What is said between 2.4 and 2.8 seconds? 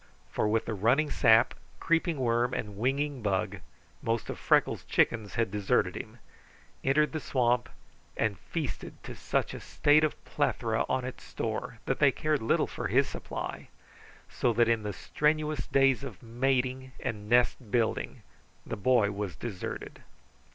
and